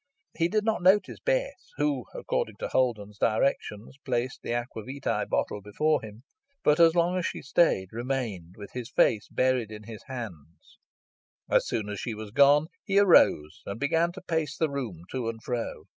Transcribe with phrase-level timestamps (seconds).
[0.35, 6.01] He did not notice Bess, who, according to Holden's directions, placed the aquavitæ bottle before
[6.01, 6.23] him,
[6.63, 10.79] but, as long as she stayed, remained with his face buried in his hands.
[11.51, 15.29] As soon as she was gone he arose, and began to pace the room to
[15.29, 15.83] and fro.